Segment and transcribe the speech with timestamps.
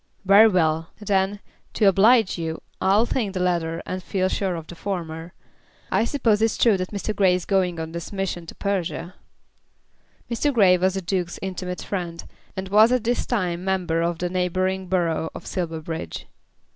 [0.25, 0.89] "Very well.
[0.99, 1.41] Then,
[1.73, 5.31] to oblige you, I'll think the latter and feel sure of the former.
[5.91, 7.15] I suppose it's true that Mr.
[7.15, 9.13] Grey is going on this mission to Persia?"
[10.27, 10.51] Mr.
[10.51, 12.23] Grey was the Duke's intimate friend,
[12.57, 16.25] and was at this time member for the neighbouring borough of Silverbridge.